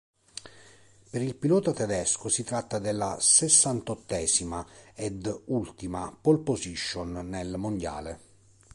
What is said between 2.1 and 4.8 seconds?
si tratta della sessantottesima